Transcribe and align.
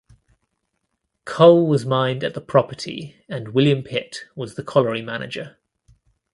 Coal 1.25 1.67
was 1.67 1.85
mined 1.85 2.23
at 2.23 2.33
the 2.33 2.41
property 2.41 3.17
and 3.29 3.49
William 3.49 3.83
Pitt 3.83 4.25
was 4.33 4.55
the 4.55 4.63
colliery 4.63 5.03
manager. 5.03 5.57